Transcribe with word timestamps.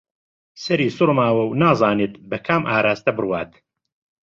سەری 0.63 0.87
سووڕماوە 0.97 1.43
و 1.45 1.57
نازانێت 1.61 2.13
بە 2.29 2.37
کام 2.47 2.63
ئاراستە 2.71 3.11
بڕوات 3.17 3.51